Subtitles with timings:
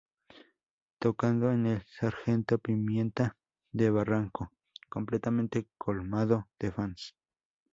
[0.97, 3.37] Tocando en el Sargento pimienta
[3.71, 4.51] de Barranco
[4.89, 7.15] completamente colmado de fans.